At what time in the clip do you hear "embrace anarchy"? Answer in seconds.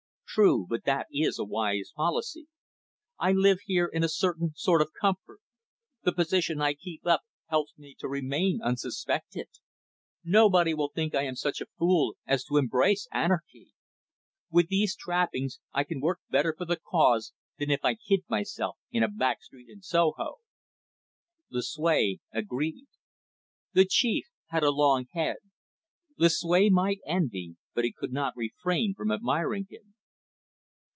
12.55-13.73